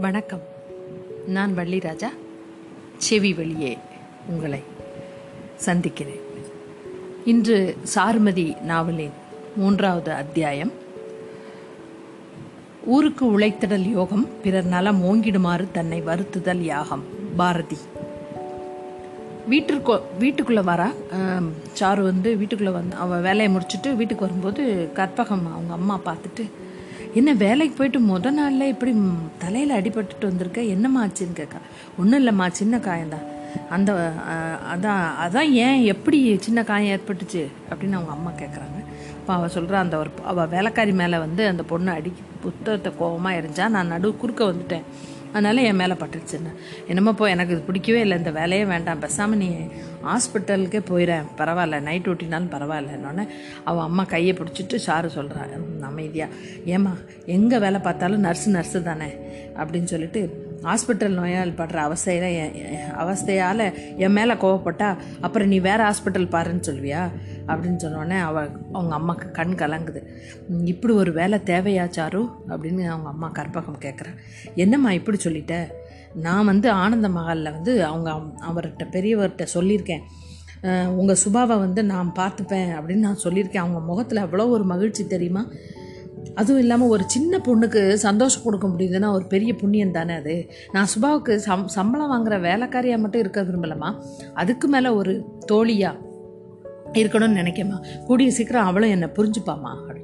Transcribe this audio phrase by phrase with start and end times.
[0.00, 0.40] வணக்கம்.
[1.26, 2.08] நான் வள்ளிராஜா.
[2.96, 3.78] செவி வழியே
[4.28, 4.60] உங்களை
[5.56, 6.20] சந்திக்கிறேன்.
[7.24, 9.10] இன்று சாருமதி நாவலின்
[9.56, 10.72] மூன்றாவது அத்தியாயம்.
[12.84, 17.04] ஊருக்கு உழைத்திடல் யோகம் பிறர் நலம் ஓங்கிடுமாறு தன்னை வருத்துதல் யாகம்
[17.36, 17.76] பாரதி.
[19.46, 20.92] வீட்டிற்கு வீட்டுக்குள்ளே வரா?
[21.78, 26.50] சாரு வந்து வீட்டுக்குள்ளே வந்து அவள் வேலையை முடிச்சுட்டு வீட்டுக்கு வரும்போது கற்பகம் அவங்க அம்மா பார்த்துட்டு
[27.18, 28.92] என்ன வேலைக்கு போயிட்டு முத நாளில் இப்படி
[29.42, 30.60] தலையில் அடிபட்டுட்டு வந்திருக்க?
[30.74, 31.60] என்னம்மா ஆச்சுன்னு கேட்கா
[32.00, 33.26] ஒன்றும் இல்லைம்மா சின்ன காயம்தான்.
[33.74, 33.90] அந்த
[34.72, 38.78] அதான் அதான் ஏன் எப்படி சின்ன காயம் ஏற்பட்டுச்சு அப்படின்னு அவங்க அம்மா கேட்குறாங்க
[39.18, 42.10] அப்போ அவள் சொல்கிறா அந்த ஒரு அவள் வேலைக்காரி மேலே வந்து அந்த பொண்ணு அடி
[42.44, 44.84] புத்தகத்தை கோபமாக எரிஞ்சா நான் நடு குறுக்க வந்துட்டேன்.
[45.32, 46.50] அதனால் என் மேலே பட்டுருச்சுன்னு
[46.86, 48.98] என்னமோ போ எனக்கு இது பிடிக்கவே இல்லை இந்த வேலையே வேண்டாம்.
[48.98, 49.48] பேசாமல் நீ
[50.04, 53.24] ஹாஸ்பிட்டலுக்கே போயிடேன் பரவாயில்ல நைட் ஓட்டினாலும் பரவாயில்லன்னொன்னே
[53.64, 55.52] அவள் அம்மா கையை பிடிச்சிட்டு சாரு சொல்கிறான்
[55.82, 56.32] அமைதியாக
[56.66, 56.92] ஏம்மா
[57.26, 59.10] எங்கே வேலை பார்த்தாலும் நர்ஸு நர்ஸு தானே?
[59.56, 60.20] அப்படின்னு சொல்லிட்டு
[60.62, 63.64] ஹாஸ்பிட்டல் நோயால் படுற அவசையில் என் என் அவஸ்தையால்
[63.96, 64.88] என் மேலே கோவப்பட்டா
[65.20, 67.02] அப்புறம் நீ வேறு ஹாஸ்பிட்டல் பாருன்னு சொல்வியா
[67.48, 70.02] அப்படின்னு சொன்னோடனே அவ அவங்க அம்மாக்கு கண் கலங்குது.
[70.64, 72.30] இப்படி ஒரு வேலை தேவையா சாரு?
[72.48, 74.16] அப்படின்னு அவங்க அம்மா கற்பகம் கேட்குறேன்
[74.54, 75.66] என்னம்மா இப்படி சொல்லிட்ட?
[76.14, 80.00] நான் வந்து ஆனந்த மகாலில் வந்து அவங்க அம்- அவர்கிட்ட பெரியவர்கிட்ட சொல்லியிருக்கேன்.
[80.86, 83.56] உங்கள் சுபாவை வந்து நான் பார்த்துப்பேன் அப்படின்னு நான் சொல்லியிருக்கேன்.
[83.56, 85.48] அவங்க முகத்தில் அவ்வளோ ஒரு மகிழ்ச்சி தெரியுமா?
[86.34, 90.50] அதுவும் இல்லாமல் ஒரு சின்ன பொண்ணுக்கு சந்தோஷம் கொடுக்க முடியுதுன்னா ஒரு பெரிய புண்ணியம் தானே அது?
[90.72, 96.06] நான் சுபாவுக்கு சம் சம்பளம் வாங்குற வேலைக்காரியாக மட்டும் இருக்க விரும்பலம்மா அதுக்கு மேலே ஒரு தோழியாக
[96.92, 99.96] இருக்கணும்னு நினைக்கமா கூடிய சீக்கிரம் அவளும் என்னை புரிஞ்சுப்பாம்மா.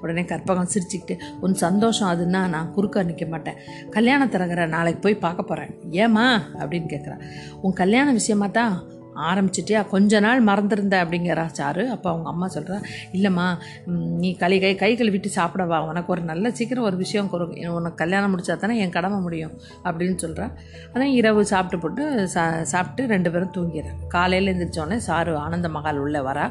[0.00, 3.54] உடனே கற்பகம் சிரிச்சுக்கிட்டு உன் சந்தோஷம் அதுன்னா நான் குறுக்க நிற்க மாட்டேன்.
[3.90, 6.42] கல்யாண தரகரை நாளைக்கு போய் பார்க்க போகிறேன் ஏம்மா?
[6.58, 7.20] அப்படின்னு கேட்குறா
[7.62, 13.58] உன் கல்யாண விஷயமா தான் ஆரம்பிச்சிட்டியா கொஞ்ச நாள் மறந்துருந்த அப்படிங்கிறா சாரு அப்போ அவங்க அம்மா சொல்கிறா இல்லைம்மா
[13.86, 15.88] நீ கை கை கை கழுவிட்டு சாப்பிடவா?
[15.88, 20.16] உனக்கு ஒரு நல்ல சீக்கிரம் ஒரு விஷயம் கொடு உனக்கு கல்யாணம் முடிச்சா தானே என் கடமை முடியும் அப்படின்னு
[20.22, 20.52] சொல்கிறா
[20.94, 26.18] ஆனால் இரவு சாப்பிட்டு போட்டு சா சாப்பிட்டு ரெண்டு பேரும் தூங்கிடுறாங்க காலையில் எழுந்திரிச்சோடனே சாரு ஆனந்த மகால் உள்ளே
[26.18, 26.50] வரா.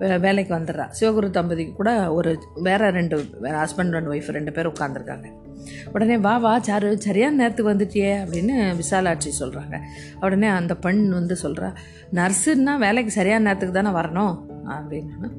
[0.00, 0.90] வே- வேலைக்கு வந்துடுறா.
[1.00, 5.48] சிவகுரு தம்பதிக்கு கூட ஒரு வேற ரெண்டு ஹஸ்பண்ட் அண்ட் ஒய்ஃப் ரெண்டு பேர் உட்காந்துருக்காங்க
[5.92, 9.80] உடனே வா வா சாரு சரியான நேரத்துக்கு வந்துட்டியே அப்படின்னு விசாலாட்சி சொல்கிறாங்க
[10.20, 11.74] உடனே அந்த பெண் வந்து சொல்கிறா
[12.14, 14.38] நர்ஸுன்னா வேலைக்கு சரியான நேரத்துக்கு தானே வரணும்?
[14.68, 15.30] அப்படின்னு.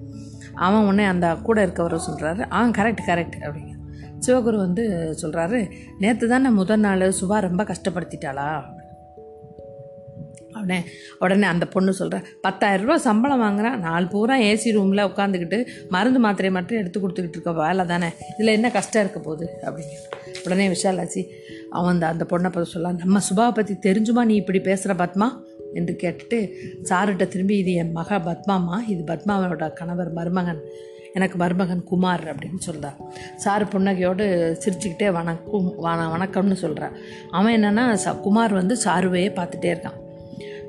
[0.53, 3.69] அவன் உடனே அந்த கூட இருக்கவரும் சொல்கிறாரு ஆ கரெக்ட் கரெக்ட் அப்படிங்க
[4.25, 8.79] சிவகுரு வந்து சொல்கிறாரு நேற்று தானே முதல் நாள் சுபா ரொம்ப கஷ்டப்படுத்திட்டாளா?
[10.61, 10.79] உடனே
[11.19, 16.51] உடனே அந்த பொண்ணு சொல்கிற பத்தாயிரம் ரூபா சம்பளம் வாங்குறான் நாலு பூரா ஏசி ரூமில் உட்காந்துக்கிட்டு மருந்து மாத்திரையை
[16.51, 19.47] மட்டும் எடுத்து கொடுத்துக்கிட்டு இருக்க வேலை தானே இதில் என்ன கஷ்டம் இருக்க போகுது?
[19.61, 19.95] அப்படிங்க
[20.45, 21.23] உடனே விஷாலாச்சி
[21.69, 25.29] அவன் அந்த அந்த பொண்ணை பார்த்து சொல்லலாம் நம்ம சுபாவை பற்றி தெரிஞ்சுமா நீ இப்படி பேசுகிற பத்மா?
[25.73, 26.37] என்று கேட்டுட்டு
[26.89, 30.61] சாருகிட்ட திரும்பி இது என் மக பத்மாமா இது பத்மாவோட கணவர் மருமகன்
[31.13, 32.97] எனக்கு மருமகன் குமார் அப்படின்னு சொல்கிறார்
[33.43, 34.25] சாரு புன்னகையோடு
[34.63, 36.95] சிரிச்சுக்கிட்டே வணக்கம் வண வணக்கம்னு சொல்கிறார்
[37.31, 39.97] அவன் என்னென்னா ச குமார் வந்து சாருவையே பார்த்துட்டே இருக்கான்.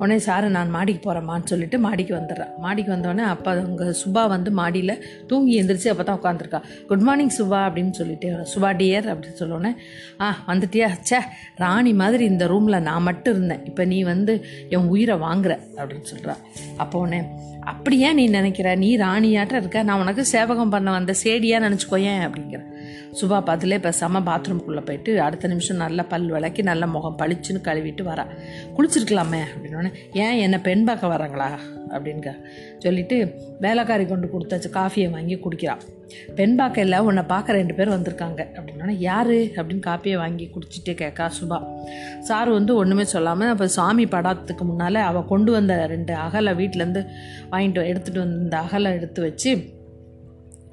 [0.02, 4.94] உடனே சாரு நான் மாடிக்கு போகிறேம்மான்னு சொல்லிட்டு மாடிக்கு வந்துடுறான் மாடிக்கு வந்தோடனே அப்போ அவங்க சுபா வந்து மாடியில்
[5.30, 9.72] தூங்கி எந்திரிச்சு அப்போ தான் உட்காந்துருக்கா குட் மார்னிங் சுபா அப்படின்னு சொல்லிட்டு சுபா டியர் அப்படின்னு சொல்லோன்னே
[10.20, 10.88] ஆ வந்துட்டியா?
[11.08, 11.18] ச்சே
[11.56, 13.62] ராணி மாதிரி இந்த ரூமில் நான் மட்டும் இருந்தேன்.
[13.64, 14.32] இப்போ நீ வந்து
[14.68, 16.34] என் உயிரை வாங்குற அப்படின்னு சொல்கிறா
[16.76, 17.20] அப்போ உடனே
[17.72, 18.68] அப்படியே நீ நினைக்கிற?
[18.74, 19.82] நீ ராணியாட்ட இருக்க?
[19.82, 22.62] நான் உனக்கு சேவகம் பண்ண வந்த சேடியாக நினச்சிக்கோயேன் அப்படிங்கிற.
[23.20, 28.26] சுபா பார்த்துலே பேசாமல் பாத்ரூம்குள்ளே போயிட்டு அடுத்த நிமிஷம் நல்லா பல் விளக்கி நல்ல முகம் பளிச்சுன்னு கழுவிட்டு வரா.
[28.76, 31.50] குளிச்சிருக்கலாமே அப்படின்னோடனே ஏன் என்னை பெண் பார்க்க வராங்களா
[31.94, 32.28] அப்படின்க.
[32.78, 33.16] சொல்லிட்டு
[33.60, 35.82] வேலைக்காரி கொண்டு கொடுத்தாச்சு காஃபியை வாங்கி குடிக்கிறான்
[36.38, 38.40] பெண் பார்க்க இல்லை உன்னை பார்க்க ரெண்டு பேர் வந்திருக்காங்க.
[38.56, 39.34] அப்படின்னோடனே யார்?
[39.58, 41.58] அப்படின்னு காப்பியை வாங்கி குடிச்சிட்டே கேட்கா சுபா.
[42.20, 47.02] சார் வந்து ஒன்றுமே சொல்லாமல் அப்போ சாமி படத்துக்கு முன்னால் அவள் கொண்டு வந்த ரெண்டு அகலை வீட்டிலேருந்து
[47.50, 49.52] வாங்கிட்டு எடுத்துகிட்டு வந்த அகலை எடுத்து வச்சு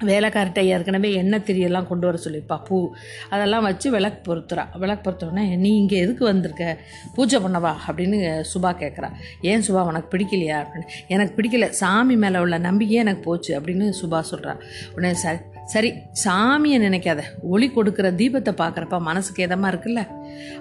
[0.04, 2.90] வேலைக்கார்ட்ட ஏற்கனவே எண்ணெய் திரியெல்லாம் கொண்டு வர சொல்லியிருப்பா பூ.
[3.30, 4.78] அதெல்லாம் வச்சு விளக்கு பொருத்துறா.
[4.78, 6.78] விளக்கு பொருத்தோடனே நீ இங்கே எதுக்கு வந்திருக்க?
[7.14, 7.74] பூஜை பண்ணவா?
[7.88, 9.10] அப்படின்னு சுபா கேட்குறா
[9.42, 10.66] ஏன் சுபா உனக்கு பிடிக்கலையா?
[10.66, 10.86] அப்படின்னு.
[11.08, 11.68] எனக்கு பிடிக்கல.
[11.68, 14.58] சாமி மேலே உள்ள நம்பிக்கையே எனக்கு போச்சு அப்படின்னு சுபா சொல்கிறா
[14.94, 15.92] உடனே சரி சரி
[16.24, 17.22] சாமியை நினைக்காத.
[17.42, 20.06] ஒளி கொடுக்குற தீபத்தை பார்க்குறப்ப மனசுக்கு இதமாக இருக்குல்ல?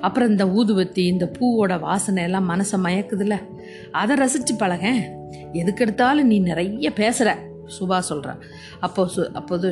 [0.02, 3.38] அப்புறம் இந்த ஊதுபத்தி இந்த பூவோட வாசனை எல்லாம் மனசை மயக்குதுல்ல?
[3.92, 5.18] அதை ரசித்து பழகேன்.
[5.54, 8.36] எதுக்கெடுத்தாலும் நீ நிறைய பேசுகிற சுபா சொல்கிறா
[8.80, 9.69] அப்போ சு அப்போது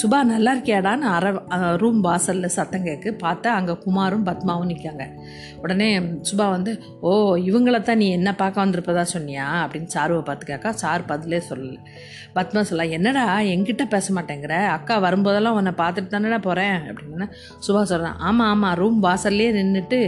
[0.00, 1.26] சுபா நல்லா இருக்கியாடான்னு அற
[1.76, 5.04] ரூம் வாசலில் சத்தம் கேட்கு பார்த்தா அங்கே குமாரும் பத்மாவும் நிற்காங்க
[5.62, 5.88] உடனே
[6.22, 9.46] சுபா வந்து ஓ இவங்கள தான் நீ என்ன பார்க்க வந்திருப்பதா சொன்னியா?
[9.62, 11.78] அப்படின்னு சாருவை பார்த்து கேட்கா சார் பதிலே சொல்லலை.
[12.34, 14.54] பத்மா சொல்ல என்னடா என்கிட்ட பேச மாட்டேங்கிற?
[14.68, 17.28] அக்கா வரும்போதெல்லாம் உன்னை பார்த்துட்டு தானடா போகிறேன் அப்படின்னு
[17.58, 20.00] சுபா சொல்கிறான் ஆமாம் ஆமாம் ரூம் வாசல்லே நின்றுட்டு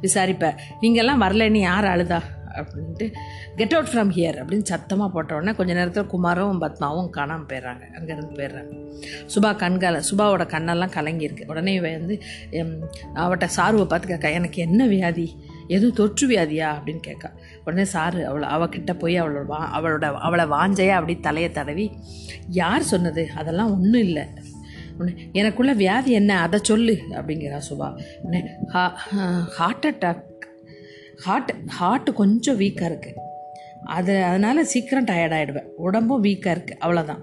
[0.00, 2.20] விசாரிப்பேன் நீங்கள்லாம் வரலன்னு யார் அழுதா?
[2.56, 3.12] அப்படின்ட்டு
[3.56, 7.82] கெட் அவுட் ஃப்ரம் ஹியர் அப்படின்னு சத்தமாக போட்ட உடனே கொஞ்ச நேரத்தில் குமாரும் பத்மாவும் காணாமல் போயிடுறாங்க.
[7.98, 8.72] அங்கேருந்து போயிடுறாங்க.
[9.34, 11.42] சுபா கண்கால சுபாவோட கண்ணெல்லாம் கலங்கியிருக்கு.
[11.46, 12.22] உடனே வந்து
[13.14, 15.54] அவட்ட சாருவை பார்த்து எனக்கு என்ன வியாதி?
[15.68, 16.68] எதுவும் தொற்று வியாதியா?
[16.78, 17.30] அப்படின்னு கேட்கா.
[17.64, 21.90] உடனே சாரு அவளை அவகிட்ட போய் அவளோட வா அவளோட அவளை வாஞ்சையா அப்படி தலையை தடவி
[22.48, 23.28] யார் சொன்னது?
[23.36, 24.24] அதெல்லாம் ஒன்றும் இல்லை.
[24.98, 26.40] உடனே எனக்குள்ள வியாதி என்ன?
[26.40, 26.98] அதை சொல்லு.
[27.10, 27.88] அப்படிங்கிறா சுபா.
[28.22, 28.88] உடனே ஹா
[29.56, 30.22] ஹார்ட் அட்டாக்
[31.24, 33.22] ஹார்ட் ஹார்ட் கொஞ்சம் வீக்காக இருக்குது
[33.84, 37.22] அது அதனால் சீக்கிரம் டயர்டாகிடுவேன் உடம்பும் வீக்காக இருக்குது அவ்வளோதான்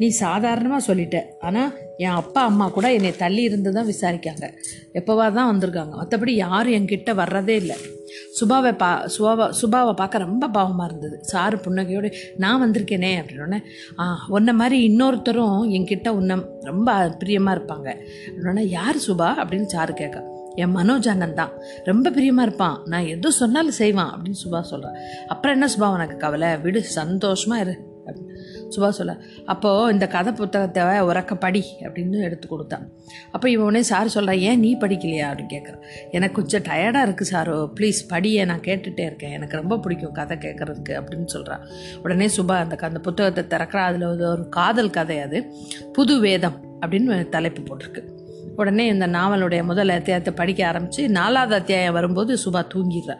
[0.00, 1.18] நீ சாதாரணமாக சொல்லிட்ட.
[1.40, 4.46] ஆனால் என் அப்பா அம்மா கூட என்னை தள்ளி இருந்து தான் விசாரிக்காங்க.
[4.94, 5.94] எப்போவா தான் வந்திருக்காங்க.
[6.00, 7.76] மற்றபடி யாரும் என்கிட்ட வர்றதே இல்லை.
[8.38, 11.16] சுபாவை பா சுபாவை சுபாவை பார்க்க ரொம்ப பாவமாக இருந்தது.
[11.22, 13.60] சாரு புன்னகையோடு நான் வந்திருக்கேனே அப்படின்னோடனே
[13.98, 17.88] ஆ உன்ன மாதிரி இன்னொருத்தரும் என்கிட்ட உன்னை ரொம்ப பிரியமாக இருப்பாங்க.
[18.28, 19.30] அப்படின்னா யார் சுபா?
[19.44, 20.35] அப்படின்னு சாரு கேட்க.
[20.56, 21.52] என் மனோஜ் அண்ணன் தான்.
[21.84, 22.78] ரொம்ப பிரியமாக இருப்பான்.
[22.84, 26.56] நான் எது சொன்னாலும் செய்வான் அப்படின்னு சுபா சொல்கிறான் அப்புறம் என்ன சுபா உனக்கு கவலை?
[26.56, 27.94] விடு சந்தோஷமாக இரு.
[28.74, 29.12] சுபா சொல்ல
[29.44, 32.84] அப்போது இந்த கதை புத்தகத்தை உறக்க படி அப்படின்னு எடுத்து கொடுத்தான்
[33.30, 35.26] அப்போ இவனே சார் சொல்கிறான் ஏன் நீ படிக்கலையா?
[35.30, 37.56] அப்படின்னு கேட்குறான் எனக்கு கொஞ்சம் டயர்டாக இருக்குது சாரோ.
[37.80, 39.32] ப்ளீஸ் படியை நான் கேட்டுகிட்டே இருக்கேன்.
[39.32, 41.64] எனக்கு ரொம்ப பிடிக்கும் கதை கேட்குறதுக்கு அப்படின்னு சொல்கிறான்
[42.02, 43.84] உடனே சுபா அந்த அந்த புத்தகத்தை திறக்கிறா.
[43.90, 45.40] அதில் ஒரு காதல் கதை அது.
[45.92, 48.02] புது வேதம் அப்படின்னு தலைப்பு போட்டிருக்கு.
[48.56, 53.16] உடனே இந்த நாவலுடைய முதல் அத்தியாயத்தை படிக்க ஆரம்பித்து நாலாவது அத்தியாயம் வரும்போது சுபா தூங்கிடுறா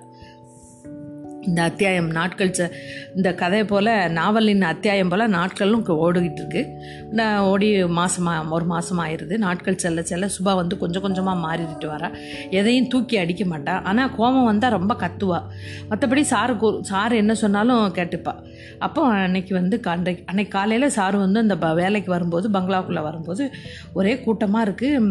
[1.47, 2.71] இந்த அத்தியாயம் நாட்கள் ச
[3.17, 6.63] இந்த கதை போல் நாவலின் அத்தியாயம் போல் நாட்களும் ஓடிக்கிட்டு இருக்கு
[7.11, 12.09] நான் ஓடி மாதமாக ஒரு மாதம் ஆயிடுது நாட்கள் செல்ல செல்ல சுபா வந்து கொஞ்சம் கொஞ்சமாக மாறிட்டு வரா.
[12.51, 13.83] எதையும் தூக்கி அடிக்க மாட்டா.
[13.83, 15.41] ஆனால் கோபம் வந்தால் ரொம்ப கத்துவா.
[15.91, 18.35] மற்றபடி சாரு கு- சாரு என்ன சொன்னாலும் கேட்டுப்பா.
[18.79, 23.51] அப்போ அன்னைக்கு வந்து அன்றைக்கு அன்னைக்கு காலையில் சாரு வந்து அந்த ப- வேலைக்கு வரும்போது பங்களாவுக்குள்ளே வரும்போது
[23.93, 25.05] ஒரே கூட்டமாக இருக்குது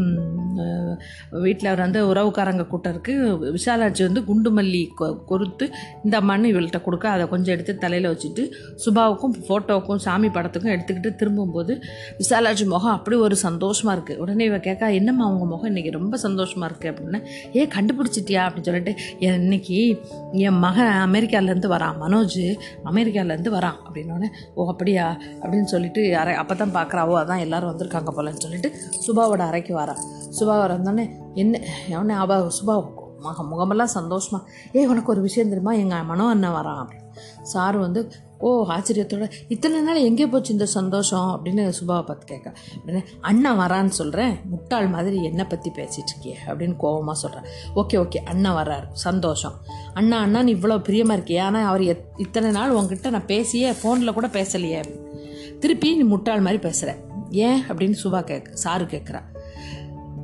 [1.32, 5.70] வீட்டில் வந்து உறவுக்காரங்க கூட்டம் இருக்குது விஷாலாட்சி வந்து குண்டுமல்லி கொ- கொடுத்து
[6.04, 8.44] இந்த மண்ணு இவள்கிட்ட கொடுக்க அதை கொஞ்சம் எடுத்து தலையில் வச்சுட்டு
[8.84, 11.74] சுபாவுக்கும் ஃபோட்டோவுக்கும் சாமி படத்துக்கும் எடுத்துக்கிட்டு திரும்பும்போது
[12.20, 16.70] விசாலாட்சி முகம் அப்படி ஒரு சந்தோஷமாக இருக்குது உடனே இவள் கேட்கா என்னம்மா அவங்க முகம் இன்றைக்கி ரொம்ப சந்தோஷமாக
[16.72, 17.20] இருக்குது அப்படின்னா.
[17.56, 18.42] ஏ கண்டுபிடிச்சிட்டியா?
[18.46, 19.80] அப்படின்னு சொல்லிட்டு இன்னைக்கு
[20.46, 22.40] என் மகன் அமெரிக்காவிலேருந்து வரான் மனோஜ்
[22.86, 25.06] அமெரிக்காலேருந்து வரான் அப்படின்னோடனே ஓ அப்படியா?
[25.42, 28.72] அப்படின்னு சொல்லிட்டு அரை அப்போ தான் பார்க்குறாவோ அதான் எல்லோரும் வந்திருக்காங்க போலன்னு சொல்லிட்டு
[29.08, 30.02] சுபாவோட அறைக்கு வரான்
[30.40, 31.06] சுபா வரந்தோடனே
[31.36, 31.60] என்ன
[31.94, 32.76] அவனே அவ சுபா
[33.26, 34.40] மக முகமெல்லாம் சந்தோஷமா
[34.74, 35.74] ஏய் உனக்கு ஒரு விஷயம் தெரியுமா?
[35.84, 36.80] எங்கள் மனோ அண்ணன் வரான்.
[36.82, 37.04] அப்படின்னு
[37.54, 38.02] சாரு வந்து
[38.38, 41.28] ஓ ஆச்சரியத்தோட இத்தனை நாள் எங்கே போச்சு இந்த சந்தோஷம்?
[41.32, 46.76] அப்படின்னு சுபாவை பார்த்து கேட்க உடனே அண்ணா வரான்னு சொல்கிறேன் முட்டாள் மாதிரி என்னை பற்றி பேசிகிட்டு இருக்கியே அப்படின்னு
[46.84, 48.88] கோவமாக சொல்கிறேன் ஓகே ஓகே அண்ணா வர்றாரு.
[49.06, 49.56] சந்தோஷம்.
[49.94, 51.42] அண்ணா அண்ணா நீ இவ்வளோ பிரியமாக இருக்கியே.
[51.42, 54.82] ஆனால் அவர் எத் இத்தனை நாள் உங்ககிட்ட நான் பேசியே ஃபோனில் கூட பேசலையே.
[55.60, 56.92] திருப்பி நீ முட்டாள் மாதிரி பேசுகிற
[57.46, 57.62] ஏன்?
[57.70, 59.22] அப்படின்னு சுபா கேட்க சாரு கேட்குறா.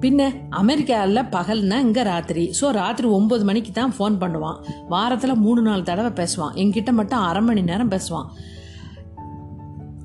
[0.01, 2.44] பின்ன அமெரிக்காவில் பகல்னா இங்கே ராத்திரி.
[2.62, 4.57] ஸோ ராத்திரி ஒம்பது மணிக்கு தான் ஃபோன் பண்ணுவான்.
[4.89, 6.56] வாரத்தில் மூணு நாலு தடவை பேசுவான்.
[6.56, 8.30] எங்கிட்ட மட்டும் அரை மணி நேரம் பேசுவான்.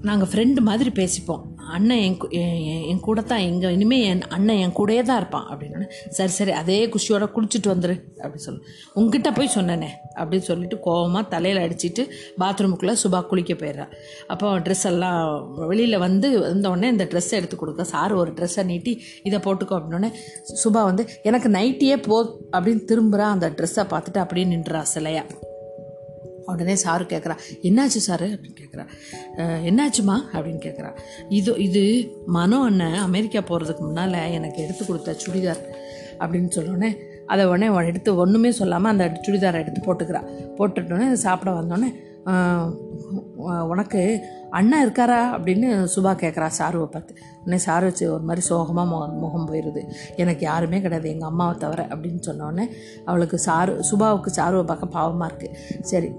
[0.03, 1.45] நாங்கள் ஃப்ரெண்டு மாதிரி பேசிப்போம்.
[1.75, 5.47] அண்ணன் என் என் கூட தான் எங்கள் இனிமேல் என் அண்ணன் என் கூடயே தான் இருப்பான்.
[5.53, 5.87] அப்படின்னு
[6.17, 8.61] சரி சரி அதே குஷியோட குளிச்சுட்டு வந்துரு அப்படி சொல்லு.
[8.95, 12.05] உங்ககிட்ட போய் சொன்னனே அப்படின்னு சொல்லிட்டு கோவமாக தலையில் அடிச்சுட்டு
[12.43, 13.87] பாத்ரூமுக்குள்ளே சுபா குளிக்க போயிடுறா.
[14.27, 15.23] அப்போ ட்ரெஸ் எல்லாம்
[15.57, 20.13] வெளியில் வந்து வந்த இந்த ட்ரெஸ்ஸை எடுத்து கொடுக்க சார் ஒரு ட்ரெஸ்ஸை நீட்டி இதை போட்டுக்கோ அப்படின்னோடனே
[20.65, 22.19] சுபா வந்து எனக்கு நைட்டியே போ
[22.53, 25.25] அப்படின்னு திரும்புகிறா அந்த ட்ரெஸ்ஸை பார்த்துட்டு அப்படியே நின்றா சிலையா.
[26.47, 28.27] உடனே சாரு கேட்குறா என்னாச்சு சாரு?
[28.27, 28.85] அப்படின்னு கேட்குறா
[29.69, 30.17] என்னாச்சுமா?
[30.33, 30.91] அப்படின்னு கேட்குறா
[31.29, 31.83] இது இது
[32.27, 35.63] மனோ அண்ணன் அமெரிக்கா போகிறதுக்கு முன்னால் எனக்கு எடுத்து கொடுத்த சுடிதார்
[36.19, 36.91] அப்படின்னு சொல்லோடனே
[37.27, 40.21] அதை உடனே எடுத்து ஒன்றுமே சொல்லாமல் அந்த சுடிதாரை எடுத்து போட்டுக்கிறா.
[40.59, 41.91] போட்டுட்டோன்னே சாப்பிட வந்தோடனே
[43.73, 44.01] உனக்கு
[44.59, 47.13] அண்ணா இருக்காரா அப்படின்னு சுபா கேட்குறா சாருவை பார்த்து.
[47.43, 49.83] உடனே சாரு வச்சு ஒரு மாதிரி சோகமாக முகம் முகம் போயிடுது
[50.23, 52.65] எனக்கு யாருமே கிடையாது எங்கள் அம்மாவை தவிர அப்படின்னு சொன்னோடனே
[53.09, 56.11] அவளுக்கு சாரு சுபாவுக்கு சாருவை பார்க்க பாவமாக இருக்குது சரி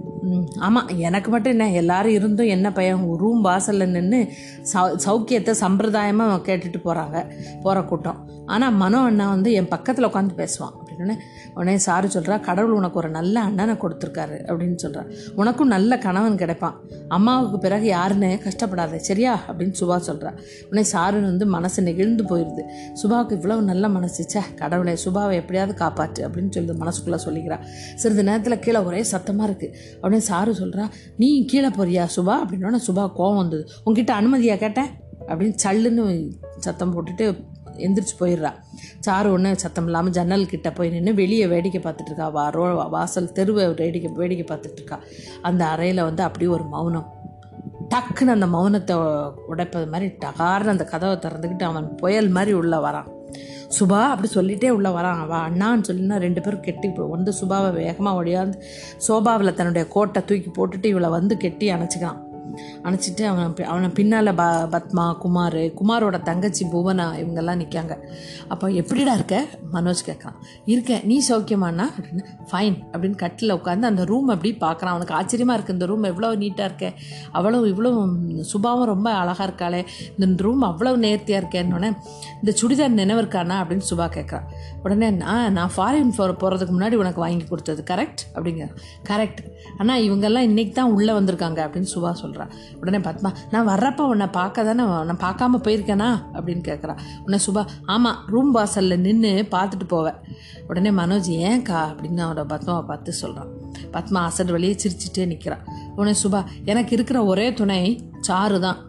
[0.68, 4.20] ஆமாம் எனக்கு மட்டும் என்ன எல்லாரும் இருந்தும் என்ன பையன் ரூம் வாசலில் நின்று
[4.72, 7.18] சௌ சௌக்கியத்தை சம்பிரதாயமாக கேட்டுட்டு போகிறாங்க
[7.64, 8.20] போகிற கூட்டம்.
[8.54, 10.76] ஆனால் மனோ அண்ணா வந்து என் பக்கத்தில் உட்காந்து பேசுவான்.
[10.80, 11.16] அப்படின்னு
[11.58, 15.04] உடனே சாரு சொல்கிறா கடவுள் உனக்கு ஒரு நல்ல அண்ணனை கொடுத்துருக்காரு அப்படின்னு சொல்கிறா
[15.42, 16.67] உனக்கும் நல்ல கணவன் கிடைப்பான்.
[17.08, 19.34] அம்மாவுக்கு பிறகு யாருன்னு கஷ்டப்படாத சரியா?
[19.48, 20.32] அப்படின்னு சுபா சொல்கிறா
[20.70, 22.64] உடனே சாருன்னு வந்து மனசு நெகிழ்ந்து போயிடுது
[23.04, 24.26] சுபாவுக்கு இவ்வளவு நல்ல மனசு.
[24.30, 27.58] ச்சே கடவுளை சுபாவை எப்படியாவது காப்பாற்று அப்படின்னு சொல்லி மனசுக்குள்ளே சொல்லிக்கிறா.
[27.96, 32.36] சிறிது நேரத்தில் கீழே ஒரே சத்தமாக இருக்குது உடனே சாரு சொல்கிறா நீ கீழே போறியா சுபா?
[32.44, 33.68] அப்படின்னோடனே சுபா கோவம் வந்தது.
[33.84, 34.90] உங்ககிட்ட அனுமதியாக கேட்டேன்?
[35.28, 37.26] அப்படின்னு சல்லுன்னு சத்தம் போட்டுட்டு
[37.86, 38.52] எந்திரிச்சு போயிடுறா.
[39.08, 42.30] சாரு ஒன்று சத்தம் இல்லாமல் ஜன்னல் கிட்ட போய் நின்று வெளியே வேடிக்கை பார்த்துட்டு இருக்கா.
[42.38, 42.66] வா ரோ
[42.96, 45.00] வாசல் தெருவை வேடிக்கை வேடிக்கை பார்த்துட்டு இருக்கா.
[45.42, 47.08] அந்த அறையில் வந்து அப்படியே ஒரு மௌனம்.
[47.92, 48.96] டக்குன்னு அந்த மௌனத்தை
[49.52, 53.08] உடைப்பது மாதிரி டகார்னு அந்த கதவை திறந்துக்கிட்டு அவன் புயல் மாதிரி உள்ளே வரான்.
[53.78, 55.22] சுபா அப்படி சொல்லிட்டே உள்ளே வரான்.
[55.24, 58.60] அவள் அண்ணான்னு சொல்லினா ரெண்டு பேரும் கெட்டி வந்து சுபாவை வேகமாக ஒடியாந்து
[59.08, 62.22] சோபாவில் தன்னுடைய கோட்டை தூக்கி போட்டுட்டு இவளை வந்து கெட்டி அணைச்சிக்கிறான்.
[62.84, 67.94] அணைச்சிட்டு அவன் அவனை பின்னால் ப பத்மா குமார் குமாரோட தங்கச்சி புவனா இவங்கெல்லாம் நிற்காங்க
[68.48, 69.46] அப்போ எப்படிடா இருக்க?
[69.74, 70.38] மனோஜ் கேட்குறான்.
[70.66, 71.86] இருக்கேன் நீ சௌக்கியமானா?
[71.98, 74.94] அப்படின்னு ஃபைன் அப்படின்னு கட்டில் உட்காந்து அந்த ரூம் அப்படி பார்க்குறான்.
[74.96, 76.90] அவனுக்கு ஆச்சரியமாக இருக்குது இந்த ரூம் எவ்வளோ நீட்டாக இருக்கே?
[77.34, 77.92] அவ்வளோ இவ்வளோ
[78.54, 79.86] சுபாவும் ரொம்ப அழகாக இருக்காளே.
[80.20, 81.92] இந்த ரூம் அவ்வளோ நேர்த்தியாக இருக்கேன்னொடனே
[82.42, 83.58] இந்த சுடிதார் நினைவு இருக்கானா?
[83.64, 84.48] அப்படின்னு சுபா கேட்குறான்.
[84.84, 88.68] உடனே நான் நான் ஃபாரின் போகிற போகிறதுக்கு முன்னாடி உனக்கு வாங்கி கொடுத்தது கரெக்ட் அப்படிங்கிற
[89.10, 89.42] கரெக்ட்
[89.78, 94.64] ஆனால் இவங்கெல்லாம் இன்னைக்கு தான் உள்ளே வந்திருக்காங்க அப்படின்னு சுபா சொல்கிறான் உடனே பத்மா நான் வர்றப்ப உன்னை பார்க்க
[94.64, 96.10] தானே நான் பார்க்காம போயிருக்கேனா?
[96.34, 100.20] அப்படின்னு கேட்குறான் உடனே சுபா ஆமாம் ரூம் வாசலில் நின்று பார்த்துட்டு போவேன்
[100.68, 103.52] உடனே மனோஜ் ஏன்க்கா அப்படின்னு அவனோட பத்மாவை பார்த்து சொல்கிறான்
[103.92, 105.64] பத்மா அசட் வழியே சிரிச்சிட்டே நிற்கிறான்
[105.96, 108.80] உடனே சுபா எனக்கு இருக்கிற ஒரே துணை சாரு தான்.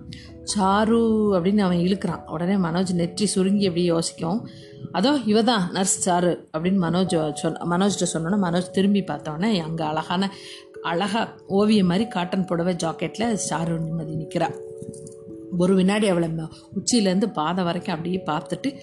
[0.56, 1.00] சாரு
[1.36, 2.26] அப்படின்னு அவன் இழுக்கிறான்.
[2.26, 4.48] உடனே மனோஜ் நெற்றி சுருங்கி அப்படியே யோசிக்கும்.
[4.92, 10.30] அதோ இவ தான் நர்ஸ் சாரு அப்படின்னு மனோஜ் சொன்ன மனோஜ்கிட்ட சொன்னோன்னே மனோஜ் திரும்பி பார்த்தோன்னே அங்கே அழகான
[10.82, 14.48] அழகா ஓவியம் மாதிரி காட்டன் புடவை ஜாக்கெட்டில் சாரு நிம்மதி நிற்கிறா
[15.58, 16.28] ஒரு வினாடி அவளை
[16.74, 18.74] உச்சியிலேருந்து பாதம் வரைக்கும் அப்படியே பார்த்துட்டு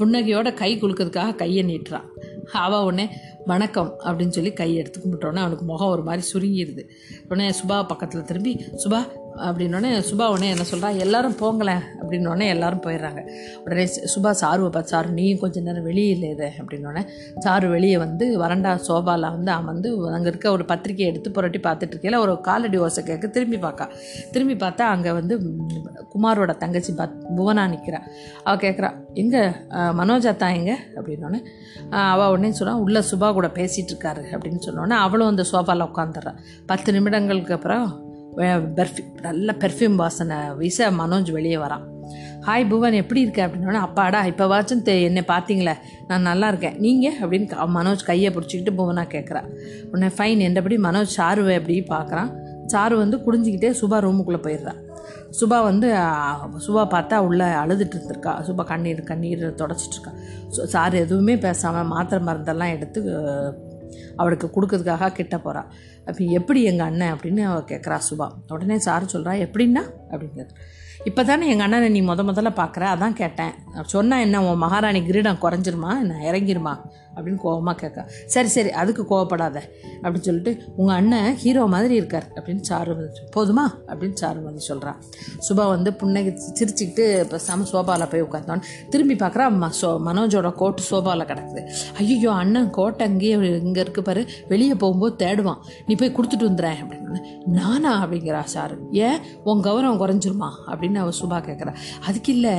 [0.00, 2.08] புன்னகையோட கை குலுக்கிறதுக்காக கையை நீட்டுறான்
[2.52, 3.10] அவள் உடனே
[3.46, 6.82] வணக்கம் அப்படின்னு சொல்லி கை எடுத்து கும்பிட்டோன்னே அவனுக்கு முகம் ஒரு மாதிரி சுருங்கிடுது
[7.28, 8.52] உடனே சுபா பக்கத்தில் திரும்பி
[8.84, 9.00] சுபா
[9.40, 13.20] அப்படின்னோடனே சுபா உடனே என்ன சொல்கிறா எல்லாரும் போங்களேன் அப்படின்னோடனே எல்லாரும் போயிடுறாங்க
[13.64, 17.02] உடனே சுபா சாருவை பார்த்து சாரு நீயும் கொஞ்ச நேரம் வெளியே இல்லை இது அப்படின்னோடனே
[17.38, 21.94] சாரு வெளியே வந்து வறண்டா சோபாவில் வந்து அவன் வந்து அங்கே இருக்க ஒரு பத்திரிக்கையை எடுத்து புரட்டி பார்த்துட்டு
[21.94, 23.86] இருக்கையில ஒரு காலடி ஓசை கேட்க திரும்பி பார்க்கா
[24.32, 25.36] திரும்பி பார்த்தா அங்கே வந்து
[26.12, 28.02] குமாரோட தங்கச்சி பத் புவனா நிற்கிறா
[28.44, 29.42] அவள் கேட்குறா எங்கே
[29.94, 30.72] மனோஜா தான் எங்க?
[30.98, 31.40] அப்படின்னோடனே
[32.08, 36.32] அவள் உடனே சொன்னா உள்ள சுபா கூட பேசிகிட்டு இருக்காரு அப்படின்னு சொன்னோன்னே அவளும் அந்த சோஃபாவில் உட்காந்துடுறா
[36.66, 38.08] பத்து நிமிடங்களுக்கு அப்புறம்
[38.78, 41.84] பெர்ஃப்யூம் நல்ல பெர்ஃப்யூம் வாசனை வீச மனோஜ் வெளியே வரான்.
[42.46, 43.46] ஹாய் புவன் எப்படி இருக்க?
[43.46, 45.74] அப்படின்னோடனே அப்பாடா இப்போ வாச்சும் தெ என்னை பார்த்தீங்களே
[46.08, 46.76] நான் நல்லா இருக்கேன்.
[46.78, 49.42] நீங்கள் அப்படின்னு மனோஜ் கையை பிடிச்சிக்கிட்டு புவனாக கேட்குறா
[49.90, 52.30] உடனே ஃபைன் என்றபடி மனோஜ் சாருவை அப்படி பார்க்குறான்
[52.72, 54.80] சாரு வந்து குடிஞ்சிக்கிட்டே சுபா ரூமுக்குள்ளே போயிடுறான்
[55.40, 55.88] சுபா வந்து
[56.66, 58.32] சுபா பார்த்தா உள்ளே அழுதுட்டு இருந்திருக்கா.
[58.42, 60.12] சுபா கண்ணீர் கண்ணீர் தொடச்சிட்ருக்கா இருக்கா.
[60.50, 63.00] சு- எதுவுமே பேசாமல் மாத்திரை மருந்தெல்லாம் எடுத்து
[64.16, 65.62] அவளுக்கு கொடுக்கறதுக்காக கிட்ட போகிறா
[66.06, 68.28] அப்போ எப்படி எங்கள் அண்ணன் அப்படின்னு அவள் கேட்குறா சுபா.
[68.48, 69.82] உடனே சார் சொல்கிறா எப்படின்னா?
[70.10, 70.54] அப்படிங்கிறது
[71.08, 73.52] இப்போ தானே எங்கள் அண்ணனை நீ முத முதல்ல பார்க்குற அதான் கேட்டேன்.
[73.92, 75.90] சொன்னால் என்ன உன் மகாராணி கிரீடம் குறைஞ்சிருமா?
[76.02, 76.74] என்ன இறங்கிருமா?
[77.14, 79.58] அப்படின்னு கோவமாக கேட்க சரி சரி அதுக்கு கோவப்படாத.
[80.02, 82.26] அப்படின்னு சொல்லிட்டு உங்கள் அண்ணன் ஹீரோ மாதிரி இருக்கார்.
[82.38, 83.64] அப்படின்னு சாரு வந்து போதுமா?
[83.90, 84.98] அப்படின்னு சாரு வந்து சொல்கிறான்
[85.48, 91.28] சுபா வந்து புன்னகை சிரிச்சுக்கிட்டு பேசாமல் சோபாவில் போய் உட்காந்தோன்னு திரும்பி பார்க்குறா ம சோ மனோஜோட கோட்டு சோபாவில்
[91.32, 91.64] கிடக்குது.
[91.96, 94.24] ஐயோ அண்ணன் கோட்டை அங்கேயே இங்கே இருக்கு பாரு.
[94.48, 95.60] வெளியே போகும்போது தேடுவான்.
[95.86, 96.98] நீ போய் கொடுத்துட்டு வந்துடுறேன் அப்படின்னு
[97.58, 98.06] நானா?
[98.06, 98.76] அப்படிங்கிறா சாரு.
[98.90, 99.18] ஏன்?
[99.44, 100.50] உன் கௌரவம் குறைஞ்சிருமா?
[100.70, 101.72] அப்படின்னு அப்படின்னு அவ சுபா கேட்குறா
[102.06, 102.54] அதுக்கு இல்லை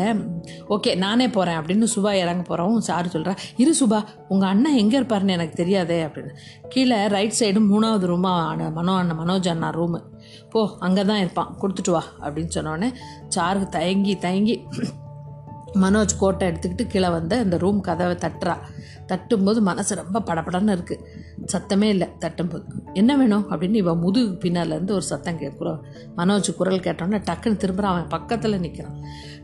[0.70, 5.30] ஓகே நானே போகிறேன் அப்படின்னு சுபா இறங்க போகிறோம் சார் சொல்கிறா இரு சுபா உங்கள் அண்ணன் எங்கே இருப்பாருன்னு
[5.30, 6.34] எனக்கு தெரியாதே அப்படின்னு.
[6.70, 10.00] கீழே ரைட் சைடு மூணாவது ரூமாக மனோ அண்ணன் மனோஜ் அண்ணா ரூமு
[10.50, 12.94] போ அங்கே தான் இருப்பான் கொடுத்துட்டு வா அப்படின்னு சொன்னோடனே
[13.36, 14.64] சாருக்கு தயங்கி தயங்கி
[15.74, 18.56] மனோஜ் கோட்டை எடுத்துக்கிட்டு கீழே வந்து அந்த ரூம் கதவை தட்டுறா.
[19.08, 21.04] தட்டும்போது மனசு ரொம்ப படபடன்னு இருக்குது
[21.46, 22.64] சத்தமே இல்லை தட்டும்போது.
[22.94, 23.52] என்ன வேணும்?
[23.52, 25.80] அப்படின்னு இவன் முதுகு பின்னாலேருந்து ஒரு சத்தம் கேட்குறோம்
[26.18, 29.04] மனோஜ் குரல் கேட்டோன்னே டக்குன்னு திரும்புகிறான் அவன் பக்கத்தில் நிற்கிறான்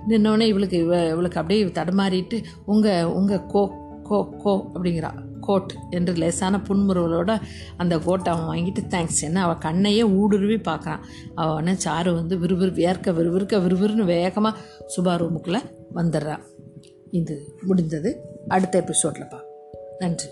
[0.10, 3.72] நின்னோடனே இவளுக்கு இவ இவளுக்கு அப்படியே தடுமாறிட்டு உங்கள் உங்கள் கோ
[4.04, 5.26] கோ கோ அப்படிங்கிறா.
[5.40, 7.42] கோட் என்று லேசான புன்முறுவலோட
[7.78, 11.00] அந்த கோட்டை அவன் வாங்கிட்டு தேங்க்ஸ் என்ன அவள் கண்ணையே ஊடுருவி பார்க்குறான்
[11.36, 14.60] அவனை சாரு வந்து விறுவிறு வியர்க்க விறுவிறுக்க விறுவிறுன்னு வேகமாக
[14.96, 15.62] சுபா ரூமுக்குள்ளே
[15.96, 16.44] வந்துடுறான்
[17.12, 18.22] இது முடிந்தது.
[18.48, 19.42] அடுத்த எபிசோடில் பா
[20.00, 20.30] நன்றி.